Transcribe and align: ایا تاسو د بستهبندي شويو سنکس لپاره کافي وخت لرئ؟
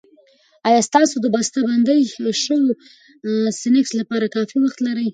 ایا 0.67 0.81
تاسو 0.95 1.15
د 1.21 1.25
بستهبندي 1.35 1.99
شويو 2.13 2.65
سنکس 3.61 3.91
لپاره 3.99 4.25
کافي 4.35 4.57
وخت 4.61 4.77
لرئ؟ 4.87 5.07